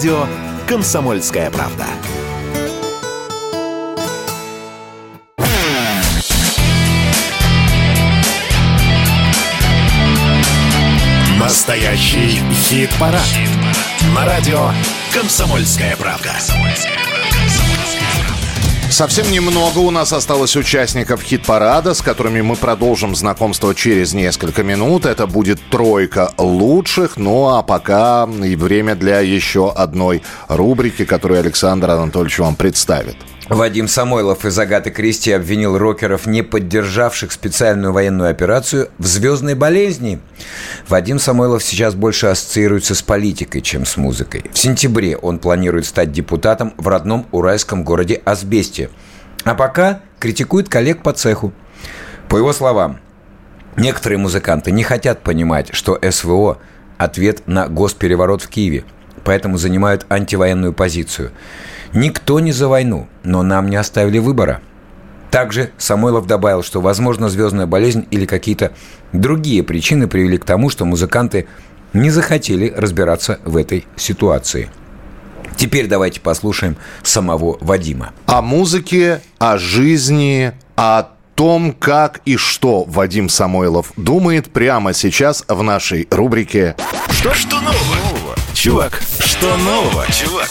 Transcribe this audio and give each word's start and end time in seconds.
радио 0.00 0.26
«Комсомольская 0.66 1.50
правда». 1.50 1.84
Настоящий 11.38 12.40
хит-парад. 12.50 13.20
Хит 13.20 13.50
На 14.14 14.24
радио 14.24 14.70
«Комсомольская 15.12 15.94
правда». 15.98 16.32
Совсем 18.90 19.30
немного 19.30 19.78
у 19.78 19.90
нас 19.90 20.12
осталось 20.12 20.56
участников 20.56 21.22
хит-парада, 21.22 21.94
с 21.94 22.02
которыми 22.02 22.40
мы 22.40 22.56
продолжим 22.56 23.14
знакомство 23.14 23.72
через 23.72 24.14
несколько 24.14 24.64
минут. 24.64 25.06
Это 25.06 25.28
будет 25.28 25.60
тройка 25.70 26.34
лучших. 26.36 27.16
Ну 27.16 27.48
а 27.48 27.62
пока 27.62 28.28
и 28.44 28.56
время 28.56 28.96
для 28.96 29.20
еще 29.20 29.70
одной 29.70 30.22
рубрики, 30.48 31.04
которую 31.04 31.40
Александр 31.40 31.90
Анатольевич 31.90 32.40
вам 32.40 32.56
представит. 32.56 33.16
Вадим 33.50 33.88
Самойлов 33.88 34.44
из 34.44 34.56
Агаты 34.60 34.90
Кристи 34.90 35.32
обвинил 35.32 35.76
рокеров, 35.76 36.26
не 36.26 36.42
поддержавших 36.42 37.32
специальную 37.32 37.92
военную 37.92 38.30
операцию, 38.30 38.90
в 38.98 39.06
звездной 39.06 39.54
болезни. 39.54 40.20
Вадим 40.86 41.18
Самойлов 41.18 41.64
сейчас 41.64 41.96
больше 41.96 42.28
ассоциируется 42.28 42.94
с 42.94 43.02
политикой, 43.02 43.60
чем 43.60 43.86
с 43.86 43.96
музыкой. 43.96 44.44
В 44.52 44.56
сентябре 44.56 45.16
он 45.16 45.40
планирует 45.40 45.86
стать 45.86 46.12
депутатом 46.12 46.74
в 46.76 46.86
родном 46.86 47.26
уральском 47.32 47.82
городе 47.82 48.22
Асбесте. 48.24 48.88
А 49.42 49.56
пока 49.56 50.00
критикует 50.20 50.68
коллег 50.68 51.02
по 51.02 51.12
цеху. 51.12 51.52
По 52.28 52.36
его 52.36 52.52
словам, 52.52 53.00
некоторые 53.76 54.18
музыканты 54.18 54.70
не 54.70 54.84
хотят 54.84 55.24
понимать, 55.24 55.74
что 55.74 55.98
СВО– 56.08 56.58
ответ 56.98 57.48
на 57.48 57.66
госпереворот 57.66 58.42
в 58.42 58.48
Киеве, 58.48 58.84
поэтому 59.24 59.58
занимают 59.58 60.06
антивоенную 60.08 60.72
позицию– 60.72 61.30
Никто 61.92 62.38
не 62.38 62.52
за 62.52 62.68
войну, 62.68 63.08
но 63.24 63.42
нам 63.42 63.68
не 63.68 63.76
оставили 63.76 64.18
выбора. 64.18 64.60
Также 65.30 65.70
Самойлов 65.76 66.26
добавил, 66.26 66.62
что, 66.62 66.80
возможно, 66.80 67.28
звездная 67.28 67.66
болезнь 67.66 68.06
или 68.10 68.26
какие-то 68.26 68.72
другие 69.12 69.62
причины 69.62 70.06
привели 70.06 70.38
к 70.38 70.44
тому, 70.44 70.70
что 70.70 70.84
музыканты 70.84 71.46
не 71.92 72.10
захотели 72.10 72.72
разбираться 72.76 73.40
в 73.44 73.56
этой 73.56 73.86
ситуации. 73.96 74.70
Теперь 75.56 75.88
давайте 75.88 76.20
послушаем 76.20 76.76
самого 77.02 77.58
Вадима. 77.60 78.12
О 78.26 78.40
музыке, 78.40 79.20
о 79.38 79.58
жизни, 79.58 80.52
о 80.76 81.08
том, 81.34 81.72
как 81.72 82.20
и 82.24 82.36
что 82.36 82.84
Вадим 82.84 83.28
Самойлов 83.28 83.92
думает 83.96 84.52
прямо 84.52 84.92
сейчас 84.92 85.44
в 85.48 85.62
нашей 85.62 86.06
рубрике 86.10 86.76
«Что, 87.10 87.34
что 87.34 87.60
нового, 87.60 88.36
чувак?» 88.60 89.00
Что 89.24 89.56
нового, 89.56 90.04
чувак? 90.12 90.50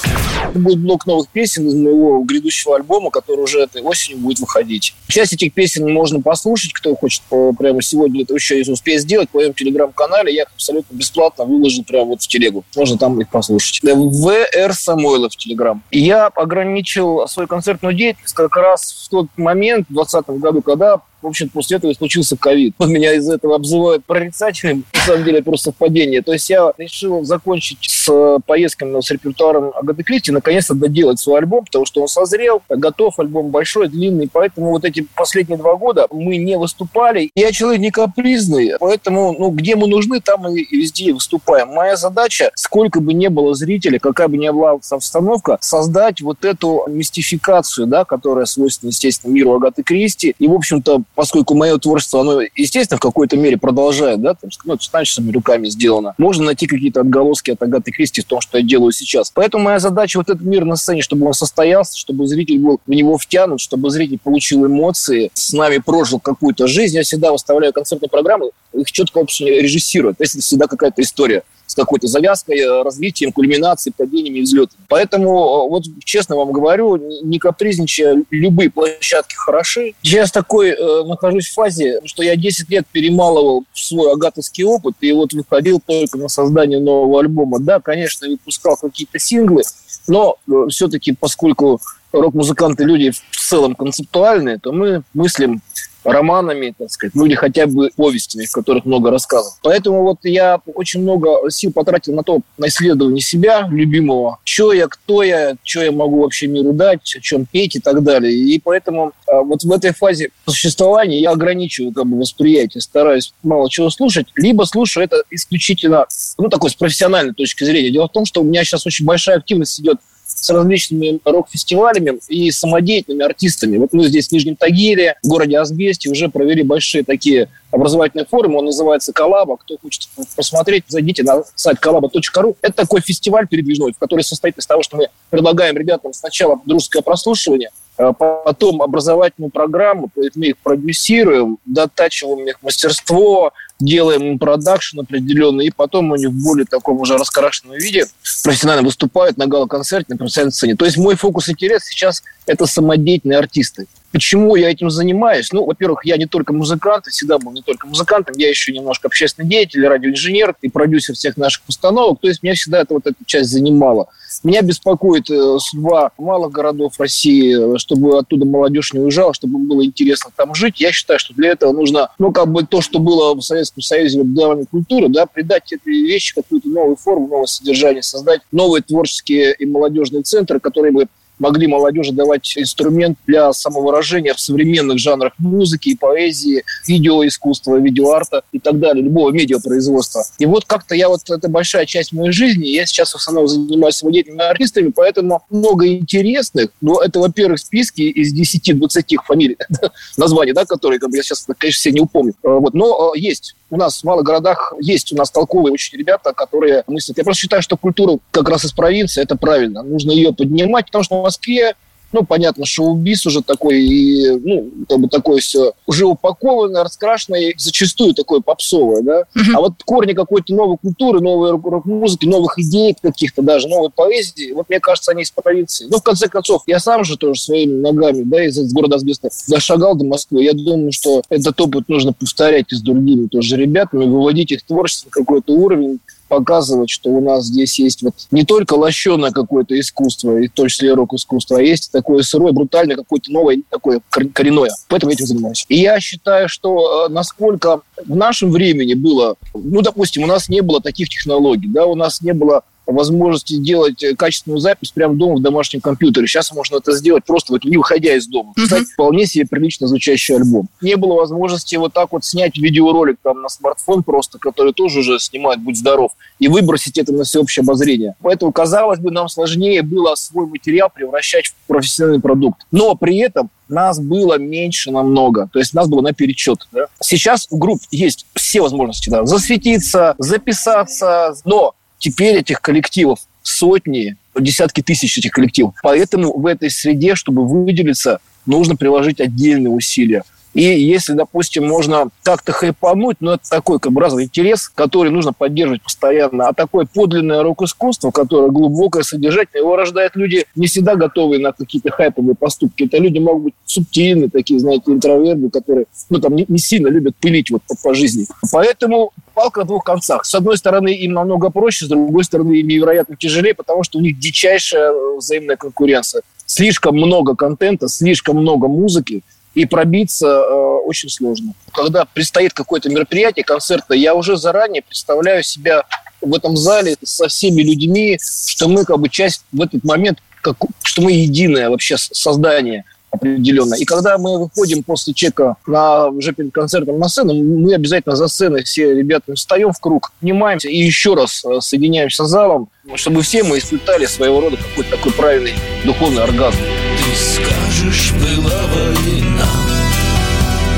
Это 0.50 0.58
будет 0.58 0.80
блок 0.80 1.06
новых 1.06 1.30
песен 1.30 1.68
из 1.68 1.76
моего 1.76 2.24
грядущего 2.24 2.76
альбома, 2.76 3.12
который 3.12 3.42
уже 3.42 3.60
этой 3.60 3.84
осенью 3.84 4.18
будет 4.20 4.40
выходить. 4.40 4.96
Часть 5.08 5.34
этих 5.34 5.54
песен 5.54 5.94
можно 5.94 6.20
послушать, 6.20 6.74
кто 6.74 6.96
хочет 6.96 7.22
прямо 7.60 7.84
сегодня 7.84 8.24
это 8.24 8.34
еще 8.34 8.58
если 8.58 8.72
успеет 8.72 9.02
сделать, 9.02 9.30
по 9.30 9.38
моем 9.38 9.54
телеграм-канале. 9.54 10.34
Я 10.34 10.44
их 10.44 10.50
абсолютно 10.56 10.96
бесплатно 10.96 11.46
выложил 11.46 11.84
прямо 11.84 12.06
вот 12.06 12.24
в 12.24 12.28
телегу. 12.28 12.64
Можно 12.76 12.98
там 12.98 13.22
их 13.22 13.30
послушать. 13.30 13.82
ВР 13.84 14.74
Самойлов 14.74 15.34
в 15.34 15.38
телеграм. 15.38 15.84
Я 15.92 16.28
ограничил 16.28 17.28
свою 17.28 17.48
концертную 17.48 17.94
деятельность 17.94 18.34
как 18.34 18.56
раз 18.56 19.06
в 19.06 19.10
тот 19.10 19.28
момент, 19.38 19.86
в 19.88 19.94
2020 19.94 20.42
году, 20.42 20.62
когда 20.64 21.02
в 21.22 21.28
общем, 21.28 21.50
после 21.50 21.78
этого 21.78 21.92
и 21.92 21.96
случился 21.96 22.38
ковид. 22.38 22.76
Меня 22.80 23.14
из 23.14 23.30
этого 23.30 23.56
обзывают 23.56 24.06
прорицательным. 24.06 24.86
На 24.94 25.02
самом 25.02 25.26
деле, 25.26 25.44
просто 25.44 25.72
совпадение. 25.72 26.22
То 26.22 26.34
есть 26.34 26.50
я 26.50 26.72
решил 26.78 27.24
закончить 27.24 27.78
с 28.00 28.40
поездками 28.46 29.00
с 29.02 29.12
репертуаром 29.12 29.72
Агаты 29.76 30.04
Кристи, 30.04 30.32
наконец-то 30.32 30.74
доделать 30.74 31.20
свой 31.20 31.40
альбом, 31.40 31.66
потому 31.66 31.86
что 31.86 32.02
он 32.02 32.08
созрел, 32.08 32.62
готов, 32.70 33.20
альбом 33.20 33.50
большой, 33.50 33.90
длинный. 33.90 34.30
Поэтому 34.32 34.72
вот 34.72 34.86
эти 34.86 35.06
последние 35.16 35.58
два 35.58 35.76
года 35.76 36.08
мы 36.12 36.38
не 36.38 36.58
выступали. 36.58 37.32
Я 37.36 37.52
человек 37.52 37.82
не 37.82 37.92
капризный, 37.92 38.74
поэтому 38.80 39.36
ну, 39.38 39.50
где 39.52 39.76
мы 39.76 39.88
нужны, 39.88 40.22
там 40.22 40.48
и 40.48 40.66
везде 40.76 41.14
выступаем. 41.14 41.70
Моя 41.70 41.96
задача, 41.96 42.52
сколько 42.56 43.02
бы 43.02 43.14
ни 43.14 43.28
было 43.28 43.54
зрителей, 43.54 44.00
какая 44.00 44.28
бы 44.28 44.38
ни 44.38 44.50
была 44.50 44.72
обстановка, 44.72 45.58
создать 45.62 46.22
вот 46.22 46.46
эту 46.46 46.86
мистификацию, 46.88 47.88
да, 47.88 48.06
которая 48.06 48.46
свойственна, 48.46 48.90
естественно, 48.90 49.32
миру 49.32 49.54
Агаты 49.54 49.84
Кристи. 49.84 50.36
И, 50.40 50.48
в 50.48 50.54
общем-то, 50.54 51.04
поскольку 51.16 51.54
мое 51.56 51.78
творчество, 51.78 52.22
оно, 52.22 52.42
естественно, 52.56 52.98
в 52.98 53.02
какой-то 53.02 53.38
мере 53.38 53.58
продолжает, 53.58 54.22
да, 54.22 54.34
там, 54.34 54.50
ну, 54.66 54.78
нашими 55.20 55.32
руками 55.32 55.68
сделано. 55.70 56.14
Можно 56.18 56.46
найти 56.46 56.68
какие-то 56.68 57.02
отголоски 57.02 57.52
от 57.52 57.62
Агаты 57.62 57.89
Кристи 57.92 58.22
в 58.22 58.26
том, 58.26 58.42
что 58.42 58.58
я 58.58 58.64
делаю 58.64 58.92
сейчас. 58.92 59.32
Поэтому 59.32 59.64
моя 59.64 59.80
задача 59.80 60.18
вот 60.18 60.30
этот 60.30 60.44
мир 60.44 60.66
на 60.66 60.76
сцене, 60.76 61.02
чтобы 61.02 61.26
он 61.28 61.34
состоялся, 61.34 61.98
чтобы 61.98 62.28
зритель 62.28 62.60
был 62.60 62.80
в 62.86 62.90
него 62.90 63.18
втянут, 63.18 63.60
чтобы 63.60 63.90
зритель 63.90 64.20
получил 64.24 64.66
эмоции, 64.66 65.32
с 65.34 65.54
нами 65.54 65.78
прожил 65.78 66.20
какую-то 66.20 66.68
жизнь. 66.68 66.96
Я 66.96 67.04
всегда 67.04 67.32
выставляю 67.32 67.74
концертные 67.74 68.10
программы, 68.10 68.52
их 68.74 68.92
четко 68.92 69.20
вообще 69.20 69.62
режиссирую. 69.62 70.16
То 70.16 70.24
есть 70.24 70.36
это 70.36 70.44
всегда 70.44 70.68
какая-то 70.68 71.02
история 71.02 71.44
с 71.70 71.76
какой-то 71.76 72.08
завязкой, 72.08 72.60
э, 72.60 72.82
развитием, 72.82 73.32
кульминацией, 73.32 73.94
падениями 73.96 74.40
и 74.40 74.42
взлетами. 74.42 74.82
Поэтому, 74.88 75.30
э, 75.30 75.70
вот 75.70 75.84
честно 76.04 76.36
вам 76.36 76.52
говорю, 76.52 76.98
не 77.24 77.38
капризничая, 77.38 78.24
любые 78.32 78.72
площадки 78.72 79.36
хороши. 79.36 79.94
Сейчас 80.02 80.32
такой 80.32 80.70
э, 80.70 81.04
нахожусь 81.04 81.48
в 81.48 81.54
фазе, 81.54 82.02
что 82.06 82.24
я 82.24 82.36
10 82.36 82.70
лет 82.72 82.88
перемалывал 82.92 83.66
свой 83.74 84.12
агатовский 84.12 84.64
опыт 84.64 84.96
и 85.02 85.12
вот 85.12 85.34
выходил 85.34 85.80
только 85.86 86.18
на 86.18 86.28
создание 86.28 86.80
нового 86.80 87.20
альбома. 87.20 87.60
Да, 87.60 87.80
конечно, 87.80 88.28
выпускал 88.28 88.76
какие-то 88.76 89.20
синглы, 89.20 89.62
но 90.08 90.38
э, 90.48 90.70
все-таки, 90.70 91.14
поскольку 91.14 91.80
рок-музыканты 92.12 92.84
люди 92.84 93.12
в 93.12 93.38
целом 93.38 93.76
концептуальные, 93.76 94.58
то 94.58 94.72
мы 94.72 95.04
мыслим 95.14 95.62
романами, 96.04 96.74
так 96.78 96.92
сказать, 96.92 97.16
ну 97.16 97.26
или 97.26 97.36
хотя 97.36 97.68
бы 97.68 97.90
повестями, 97.96 98.46
в 98.46 98.52
которых 98.52 98.86
много 98.86 99.12
рассказов. 99.12 99.54
Поэтому 99.62 100.04
вот 100.04 100.20
я 100.24 100.60
очень 100.74 101.02
много 101.02 101.50
сил 101.50 101.72
потратил 101.72 102.14
на 102.14 102.24
то, 102.24 102.42
на 102.58 102.68
исследование 102.68 103.22
себя, 103.22 103.68
любимого, 103.70 104.40
что 104.44 104.74
я, 104.74 104.88
кто 104.88 105.24
я, 105.24 105.56
что 105.64 105.82
я 105.82 105.92
могу 105.92 106.22
вообще 106.22 106.48
миру 106.48 106.74
дать, 106.74 107.16
о 107.16 107.20
чем 107.20 107.46
петь 107.46 107.76
и 107.76 107.80
так 107.80 108.04
далее. 108.04 108.34
И 108.34 108.60
поэтому 108.60 109.14
а, 109.28 109.42
вот 109.42 109.64
в 109.64 109.72
этой 109.72 109.94
фазе 109.94 110.32
существования 110.48 111.20
я 111.20 111.32
ограничиваю 111.32 111.92
как 111.94 112.06
бы 112.06 112.20
восприятие, 112.20 112.82
стараюсь 112.82 113.34
мало 113.44 113.70
чего 113.70 113.90
слушать, 113.90 114.28
либо 114.36 114.64
слушаю 114.64 115.04
это 115.04 115.24
исключительно, 115.30 116.06
ну, 116.38 116.50
такой 116.50 116.70
с 116.70 116.76
профессиональной 116.76 117.34
точки 117.34 117.64
зрения. 117.64 117.92
Дело 117.92 118.08
в 118.08 118.12
том, 118.12 118.26
что 118.26 118.42
у 118.42 118.44
меня 118.44 118.64
сейчас 118.64 118.86
очень 118.86 119.06
большая 119.06 119.38
активность 119.38 119.80
идет 119.80 120.00
с 120.40 120.50
различными 120.50 121.20
рок-фестивалями 121.24 122.20
и 122.28 122.52
самодеятельными 122.52 123.24
артистами. 123.24 123.78
Вот 123.78 123.94
мы 123.94 124.06
здесь 124.08 124.30
в 124.30 124.32
Нижнем 124.32 124.56
Тагиле, 124.56 125.16
в 125.24 125.28
городе 125.28 125.58
Асбесте 125.58 126.10
уже 126.10 126.30
провели 126.30 126.64
большие 126.64 127.04
такие 127.04 127.50
образовательные 127.72 128.26
форумы. 128.26 128.60
Он 128.60 128.66
называется 128.66 129.14
«Коллаба». 129.14 129.58
Кто 129.58 129.78
хочет 129.78 130.08
посмотреть, 130.36 130.86
зайдите 130.88 131.24
на 131.24 131.44
сайт 131.56 131.80
коллаба.ру. 131.80 132.58
Это 132.62 132.74
такой 132.74 133.02
фестиваль 133.02 133.48
передвижной, 133.48 133.94
который 133.98 134.22
состоит 134.22 134.58
из 134.58 134.66
того, 134.66 134.82
что 134.82 134.98
мы 134.98 135.08
предлагаем 135.30 135.78
ребятам 135.78 136.14
сначала 136.14 136.60
дружеское 136.66 137.02
прослушивание, 137.02 137.70
потом 138.00 138.82
образовательную 138.82 139.52
программу, 139.52 140.10
мы 140.36 140.48
их 140.48 140.58
продюсируем, 140.58 141.58
дотачиваем 141.66 142.48
их 142.48 142.62
мастерство, 142.62 143.52
делаем 143.80 144.40
продакшн 144.40 145.02
определенный, 145.02 145.68
и 145.68 145.72
потом 145.72 146.14
они 146.14 146.28
в 146.28 146.44
более 146.44 146.66
таком 146.66 147.00
уже 147.00 147.18
раскрашенном 147.18 147.76
виде 147.76 148.06
профессионально 148.44 148.84
выступают 148.84 149.38
на 149.38 149.48
гала-концерте, 149.48 150.14
на 150.14 150.18
профессиональной 150.18 150.54
сцене. 150.54 150.76
То 150.76 150.86
есть 150.86 150.98
мой 150.98 151.16
фокус 151.16 151.50
интерес 151.50 151.84
сейчас– 151.84 152.24
это 152.46 152.66
самодеятельные 152.66 153.38
артисты. 153.38 153.88
Почему 154.12 154.56
я 154.56 154.72
этим 154.72 154.90
занимаюсь? 154.90 155.52
Ну, 155.52 155.66
во-первых, 155.66 156.06
я 156.06 156.18
не 156.18 156.26
только 156.26 156.54
музыкант, 156.54 157.08
и 157.08 157.12
всегда 157.12 157.38
был 157.38 157.52
не 157.52 157.62
только 157.62 157.88
музыкантом, 157.88 158.36
я 158.38 158.50
еще 158.50 158.72
немножко 158.72 159.08
общественный 159.08 159.48
деятель, 159.48 159.86
радиоинженер 159.88 160.56
и 160.62 160.70
продюсер 160.70 161.16
всех 161.16 161.38
наших 161.38 161.64
установок. 161.68 162.20
То 162.20 162.28
есть 162.28 162.42
меня 162.42 162.56
всегда 162.56 162.82
это, 162.82 162.96
вот 162.96 163.06
эта 163.06 163.18
часть 163.26 163.50
занимала. 163.50 164.08
Меня 164.44 164.62
беспокоит 164.62 165.30
э, 165.30 165.58
судьба 165.60 166.12
малых 166.18 166.52
городов 166.52 167.00
России, 167.00 167.78
чтобы 167.78 168.18
оттуда 168.18 168.46
молодежь 168.46 168.94
не 168.94 169.00
уезжала, 169.00 169.34
чтобы 169.34 169.60
было 169.60 169.84
интересно 169.84 170.32
там 170.36 170.56
жить. 170.56 170.80
Я 170.80 170.92
считаю, 170.92 171.20
что 171.20 171.34
для 171.34 171.50
этого 171.52 171.72
нужно, 171.72 172.10
ну, 172.20 172.32
как 172.32 172.48
бы 172.48 172.64
то, 172.64 172.82
что 172.82 173.00
было 173.00 173.34
в 173.36 173.42
Советском 173.42 173.82
Союзе 173.82 174.22
в 174.22 174.34
давней 174.34 174.66
культуре, 174.66 175.08
да, 175.10 175.26
придать 175.26 175.74
этой 175.74 175.94
вещи 175.94 176.36
какую-то 176.36 176.70
новую 176.70 176.96
форму, 176.96 177.28
новое 177.28 177.48
содержание, 177.48 178.04
создать 178.04 178.42
новые 178.52 178.82
творческие 178.82 179.54
и 179.54 179.66
молодежные 179.66 180.24
центры, 180.24 180.60
которые 180.60 180.92
бы 180.92 181.08
могли 181.40 181.68
молодежи 181.68 182.12
давать 182.12 182.58
инструмент 182.58 183.18
для 183.26 183.52
самовыражения 183.54 184.34
в 184.34 184.40
современных 184.40 185.00
жанрах 185.00 185.34
музыки 185.38 185.90
и 185.90 185.96
поэзии, 185.96 186.64
видеоискусства, 186.88 187.78
видеоарта 187.78 188.44
и 188.52 188.60
так 188.60 188.80
далее, 188.80 189.04
любого 189.04 189.32
медиапроизводства. 189.32 190.24
И 190.38 190.46
вот 190.46 190.66
как-то 190.66 190.96
я 190.96 191.10
вот, 191.10 191.22
это 191.30 191.50
большая 191.50 191.86
часть 191.86 192.14
моей 192.14 192.32
жизни, 192.32 192.68
я 192.68 192.86
сейчас 192.86 193.14
в 193.14 193.16
основном 193.16 193.48
занимаюсь 193.48 193.96
самодеятельными 193.96 194.44
артистами, 194.44 194.92
поэтому 194.96 195.44
много 195.50 195.88
интересных, 195.88 196.70
но 196.82 197.02
это, 197.02 197.20
во-первых, 197.20 197.60
списки 197.60 198.02
из 198.02 198.34
10-20 198.34 199.18
фамилий, 199.26 199.58
названий, 200.18 200.54
да, 200.54 200.66
которые 200.66 201.00
как 201.00 201.10
бы, 201.10 201.18
я 201.18 201.24
сейчас, 201.24 201.48
конечно, 201.58 201.80
все 201.80 201.92
не 201.92 202.02
упомню. 202.02 202.34
Вот, 202.44 202.74
но 202.74 203.14
есть 203.16 203.56
у 203.70 203.78
нас 203.78 204.02
в 204.02 204.04
малых 204.04 204.26
городах 204.26 204.74
есть 204.80 205.12
у 205.14 205.16
нас 205.16 205.32
толковые 205.32 205.74
очень 205.74 205.98
ребята, 205.98 206.34
которые 206.34 206.84
мыслят. 206.88 207.18
Я 207.18 207.24
просто 207.24 207.42
считаю, 207.42 207.62
что 207.62 207.78
культура 207.78 208.20
как 208.32 208.50
раз 208.50 208.66
из 208.66 208.72
провинции, 208.72 209.22
это 209.22 209.36
правильно. 209.36 209.84
Нужно 209.84 210.12
ее 210.12 210.34
поднимать, 210.34 210.86
потому 210.88 211.04
что 211.04 211.20
в 211.20 211.24
Москве 211.24 211.76
ну, 212.12 212.26
понятно, 212.26 212.66
шоу-биз 212.66 213.26
уже 213.26 213.42
такой, 213.42 213.82
и, 213.82 214.30
ну, 214.32 214.70
как 214.88 215.00
бы 215.00 215.08
такое 215.08 215.40
все 215.40 215.74
уже 215.86 216.06
упакованное, 216.06 216.84
раскрашенное, 216.84 217.54
зачастую 217.58 218.14
такое 218.14 218.42
попсовое, 218.42 219.02
да. 219.02 219.20
Uh-huh. 219.36 219.56
А 219.56 219.62
вот 219.62 219.74
корни 219.86 220.14
какой-то 220.14 220.54
новой 220.54 220.78
культуры, 220.78 221.20
новой 221.20 221.52
рок-музыки, 221.52 222.26
новых 222.26 222.58
идей 222.60 222.96
каких-то 223.00 223.42
даже, 223.42 223.68
новой 223.68 223.90
поэзии, 223.90 224.52
вот 224.54 224.70
мне 224.70 224.80
кажется, 224.80 225.12
они 225.12 225.24
из 225.24 225.32
провинции. 225.32 225.88
Ну, 225.90 225.98
в 225.98 226.04
конце 226.04 226.28
концов, 226.28 226.64
я 226.68 226.80
сам 226.80 227.04
же 227.04 227.18
тоже 227.18 227.40
своими 227.42 227.74
ногами, 227.74 228.24
да, 228.24 228.44
из, 228.46 228.58
из 228.58 228.74
города 228.74 228.96
Асбеста 228.96 229.30
дошагал 229.48 229.96
до 229.96 230.06
Москвы. 230.06 230.44
Я 230.44 230.54
думаю, 230.54 230.92
что 230.92 231.22
этот 231.30 231.60
опыт 231.62 231.90
нужно 231.90 232.14
повторять 232.14 232.72
и 232.72 232.76
с 232.76 232.82
другими 232.82 233.28
тоже 233.28 233.56
ребятами, 233.56 234.06
выводить 234.06 234.52
их 234.52 234.64
творчество 234.64 235.08
на 235.08 235.12
какой-то 235.12 235.54
уровень, 235.54 236.00
показывать, 236.30 236.90
что 236.90 237.10
у 237.10 237.20
нас 237.20 237.46
здесь 237.46 237.80
есть 237.80 238.02
вот 238.04 238.14
не 238.32 238.46
только 238.46 238.76
лощеное 238.76 239.32
какое-то 239.32 239.78
искусство, 239.78 240.38
и 240.38 240.48
в 240.48 240.54
том 240.54 240.68
числе 240.68 240.94
рок-искусство, 240.94 241.58
а 241.58 241.62
есть 241.62 241.92
такое 241.92 242.22
сырое, 242.24 242.54
брутальное, 242.54 242.96
какое-то 242.96 243.32
новое, 243.32 243.62
такое 243.70 244.02
коренное. 244.10 244.72
Поэтому 244.88 245.12
я 245.12 245.16
этим 245.16 245.26
занимаюсь. 245.26 245.66
И 245.68 245.80
я 245.80 246.00
считаю, 246.00 246.48
что 246.48 247.08
э, 247.08 247.12
насколько 247.12 247.82
в 248.06 248.16
нашем 248.16 248.52
времени 248.52 248.94
было, 248.94 249.36
ну, 249.54 249.82
допустим, 249.82 250.24
у 250.24 250.28
нас 250.28 250.48
не 250.48 250.62
было 250.62 250.82
таких 250.82 251.10
технологий, 251.10 251.68
да, 251.68 251.86
у 251.86 251.96
нас 251.96 252.22
не 252.22 252.34
было 252.34 252.64
возможности 252.92 253.58
делать 253.58 254.04
э, 254.04 254.16
качественную 254.16 254.60
запись 254.60 254.92
прямо 254.92 255.16
дома 255.16 255.36
в 255.36 255.42
домашнем 255.42 255.82
компьютере. 255.82 256.28
Сейчас 256.28 256.52
можно 256.54 256.78
это 256.78 256.92
сделать 256.94 257.24
просто 257.26 257.54
вот 257.54 257.64
не 257.64 257.78
выходя 257.78 258.16
из 258.16 258.28
дома. 258.28 258.54
Кстати, 258.56 258.84
mm-hmm. 258.84 258.94
вполне 258.94 259.26
себе 259.26 259.46
прилично 259.46 259.88
звучащий 259.88 260.36
альбом. 260.36 260.70
Не 260.82 260.96
было 260.96 261.16
возможности 261.16 261.76
вот 261.76 261.94
так 261.94 262.12
вот 262.12 262.26
снять 262.26 262.58
видеоролик 262.58 263.18
там 263.22 263.42
на 263.42 263.50
смартфон 263.50 264.04
просто, 264.04 264.40
который 264.40 264.74
тоже 264.74 265.00
уже 265.00 265.20
снимает 265.20 265.60
«Будь 265.60 265.78
здоров», 265.78 266.12
и 266.40 266.48
выбросить 266.48 266.98
это 266.98 267.14
на 267.14 267.24
всеобщее 267.24 267.62
обозрение. 267.62 268.16
Поэтому, 268.22 268.52
казалось 268.52 269.00
бы, 269.00 269.12
нам 269.12 269.30
сложнее 269.30 269.82
было 269.82 270.16
свой 270.16 270.48
материал 270.48 270.90
превращать 270.94 271.48
в 271.48 271.54
профессиональный 271.68 272.22
продукт. 272.22 272.66
Но 272.72 272.96
при 272.96 273.18
этом 273.18 273.50
нас 273.70 274.00
было 274.00 274.38
меньше 274.38 274.92
намного. 274.92 275.50
То 275.54 275.60
есть 275.60 275.74
нас 275.74 275.88
было 275.88 276.02
наперечет. 276.02 276.68
Да? 276.72 276.88
Сейчас 277.02 277.48
в 277.50 277.58
группе 277.58 277.86
есть 277.92 278.26
все 278.34 278.62
возможности 278.62 279.10
да, 279.10 279.26
засветиться, 279.26 280.16
записаться, 280.18 281.36
но 281.46 281.76
Теперь 282.00 282.38
этих 282.38 282.62
коллективов 282.62 283.20
сотни, 283.44 284.16
десятки 284.40 284.82
тысяч 284.82 285.18
этих 285.18 285.32
коллективов. 285.32 285.76
Поэтому 285.84 286.38
в 286.38 286.46
этой 286.46 286.70
среде, 286.70 287.16
чтобы 287.16 287.48
выделиться, 287.48 288.20
нужно 288.46 288.76
приложить 288.76 289.20
отдельные 289.20 289.72
усилия. 289.72 290.24
И 290.54 290.62
если, 290.62 291.14
допустим, 291.14 291.68
можно 291.68 292.10
как-то 292.24 292.52
хайпануть, 292.52 293.18
но 293.20 293.36
это 293.36 293.50
такой 293.50 293.80
как 293.80 293.92
бы 293.92 294.02
разный 294.02 294.24
интерес, 294.24 294.68
который 294.70 295.12
нужно 295.12 295.32
поддерживать 295.32 295.84
постоянно. 295.84 296.48
А 296.48 296.54
такое 296.54 296.88
подлинное 296.92 297.44
рок-искусство, 297.44 298.12
которое 298.12 298.50
глубокое, 298.50 299.04
содержательное, 299.04 299.62
его 299.62 299.76
рождают 299.76 300.16
люди 300.16 300.46
не 300.56 300.68
всегда 300.68 300.96
готовые 300.96 301.40
на 301.40 301.52
какие-то 301.52 301.92
хайповые 301.92 302.36
поступки. 302.36 302.84
Это 302.84 302.98
люди 302.98 303.20
могут 303.20 303.44
быть 303.44 303.54
субтильные, 303.66 304.30
такие, 304.30 304.60
знаете, 304.60 304.92
интроверты, 304.92 305.50
которые 305.50 305.86
ну, 306.10 306.20
там, 306.20 306.36
не, 306.36 306.46
не 306.48 306.58
сильно 306.58 306.88
любят 306.88 307.16
пылить 307.18 307.52
вот 307.52 307.62
по, 307.68 307.76
по 307.76 307.94
жизни. 307.94 308.26
Поэтому 308.52 309.12
палка 309.36 309.62
на 309.62 309.68
двух 309.68 309.84
концах. 309.84 310.26
С 310.26 310.34
одной 310.36 310.58
стороны, 310.58 310.90
им 310.90 311.14
намного 311.14 311.50
проще, 311.50 311.86
с 311.86 311.88
другой 311.88 312.24
стороны, 312.24 312.54
им 312.54 312.68
невероятно 312.68 313.16
тяжелее, 313.16 313.54
потому 313.54 313.84
что 313.84 314.00
у 314.00 314.02
них 314.02 314.20
дичайшая 314.20 314.92
взаимная 315.18 315.56
конкуренция. 315.56 316.24
Слишком 316.46 316.96
много 316.96 317.36
контента, 317.36 317.88
слишком 317.88 318.38
много 318.38 318.68
музыки, 318.68 319.22
и 319.60 319.66
пробиться 319.66 320.26
э, 320.28 320.54
очень 320.86 321.10
сложно. 321.10 321.54
Когда 321.74 322.06
предстоит 322.06 322.54
какое-то 322.54 322.90
мероприятие, 322.90 323.44
концерта, 323.44 323.94
я 323.94 324.16
уже 324.16 324.38
заранее 324.38 324.82
представляю 324.82 325.44
себя 325.44 325.84
в 326.22 326.34
этом 326.34 326.56
зале 326.56 326.96
со 327.04 327.28
всеми 327.28 327.62
людьми, 327.62 328.18
что 328.22 328.70
мы 328.70 328.86
как 328.86 329.00
бы 329.00 329.10
часть 329.10 329.44
в 329.52 329.62
этот 329.62 329.84
момент, 329.84 330.20
как, 330.42 330.56
что 330.82 331.02
мы 331.02 331.12
единое 331.12 331.70
вообще 331.70 331.98
создание 331.98 332.86
определенно. 333.12 333.76
И 333.76 333.84
когда 333.84 334.18
мы 334.18 334.40
выходим 334.40 334.82
после 334.82 335.14
чека 335.14 335.58
на, 335.68 336.08
уже 336.08 336.32
перед 336.32 336.54
концертом 336.54 336.98
на 336.98 337.10
сцену, 337.10 337.34
мы 337.34 337.74
обязательно 337.74 338.16
за 338.16 338.30
сценой 338.30 338.64
все 338.64 338.96
ребята 338.96 339.34
встаем 339.36 339.74
в 339.74 339.80
круг, 339.82 340.14
внимаемся 340.22 340.70
и 340.70 340.78
еще 340.78 341.16
раз 341.16 341.44
э, 341.44 341.60
соединяемся 341.60 342.24
с 342.24 342.30
залом, 342.30 342.70
чтобы 342.96 343.24
все 343.24 343.44
мы 343.44 343.58
испытали 343.58 344.06
своего 344.06 344.40
рода 344.40 344.56
какой-то 344.56 344.96
такой 344.96 345.12
правильный 345.12 345.54
духовный 345.84 346.24
оргазм. 346.24 346.60
Ты 346.98 347.59
скажешь, 347.80 348.12
была 348.14 348.62
война, 348.68 349.48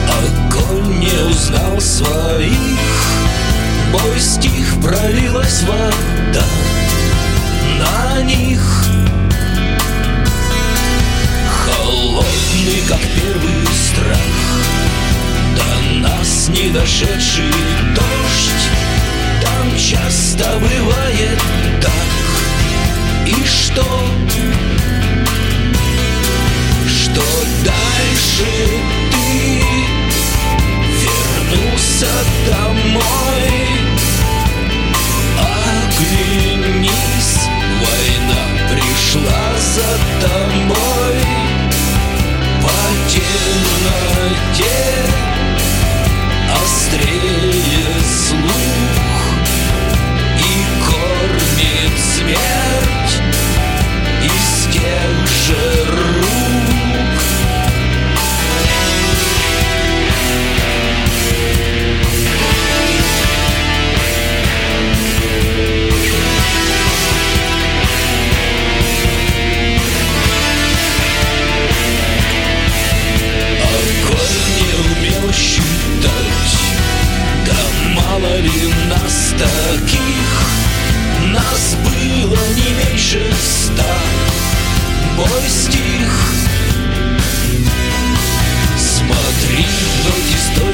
огонь 0.08 1.00
не 1.00 1.30
узнал 1.30 1.80
своих, 1.80 2.80
бой 3.92 4.20
стих, 4.20 4.76
пролилась 4.82 5.64
вода 5.64 6.46
на 7.80 8.22
них. 8.22 8.86
Холодный, 11.66 12.84
как 12.88 13.00
первый 13.16 13.66
страх, 13.74 14.18
до 15.56 16.08
нас 16.08 16.50
не 16.50 16.70
дошедший 16.70 17.52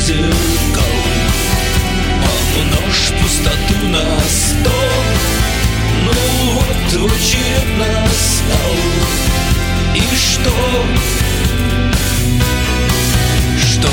зеркал 0.08 0.84
Помножь 2.24 3.12
пустоту 3.22 3.88
на 3.90 4.20
сто 4.30 4.72
Ну 6.06 6.52
вот 6.54 6.92
твой 6.92 7.20
черед 7.20 7.78
настал 7.78 8.76
И 9.96 10.16
что? 10.16 10.86
Что 13.60 13.90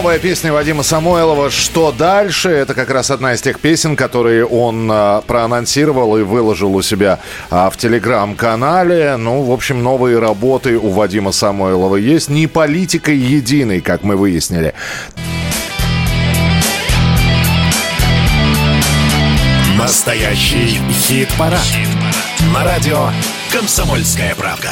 Новая 0.00 0.18
песня 0.18 0.50
Вадима 0.50 0.82
Самойлова 0.82 1.50
«Что 1.50 1.92
дальше?» 1.92 2.48
Это 2.48 2.72
как 2.72 2.88
раз 2.88 3.10
одна 3.10 3.34
из 3.34 3.42
тех 3.42 3.60
песен, 3.60 3.96
которые 3.96 4.46
он 4.46 4.88
а, 4.90 5.20
проанонсировал 5.20 6.16
и 6.16 6.22
выложил 6.22 6.74
у 6.74 6.80
себя 6.80 7.18
а, 7.50 7.68
в 7.68 7.76
телеграм-канале. 7.76 9.18
Ну, 9.18 9.42
в 9.42 9.52
общем, 9.52 9.82
новые 9.82 10.18
работы 10.18 10.78
у 10.78 10.88
Вадима 10.88 11.32
Самойлова 11.32 11.96
есть. 11.96 12.30
Не 12.30 12.46
политикой 12.46 13.18
единой, 13.18 13.82
как 13.82 14.02
мы 14.02 14.16
выяснили. 14.16 14.72
Настоящий 19.76 20.80
хит-парад. 20.92 21.60
На 22.54 22.64
радио 22.64 23.10
«Комсомольская 23.52 24.34
правка». 24.34 24.70